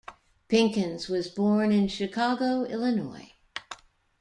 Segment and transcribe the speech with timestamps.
[0.49, 3.33] Pinkins was born in Chicago, Illinois.